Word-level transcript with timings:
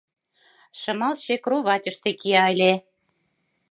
Шымалче 0.79 1.35
кроватьыште 1.43 2.09
кия 2.19 2.43
ыле. 2.53 2.73